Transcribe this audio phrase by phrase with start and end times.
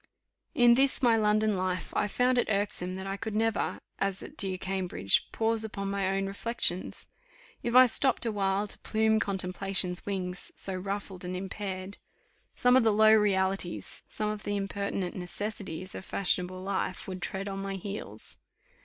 [0.55, 4.35] In this my London life, I found it irksome that I could never, as at
[4.35, 7.05] dear Cambridge, pause upon my own reflections.
[7.61, 11.99] If I stopped awhile, "to plume contemplation's wings, so ruffled and impaired,"
[12.55, 17.47] some of the low realities, some of the impertinent necessities of fashionable life, would tread
[17.47, 18.37] on my heels.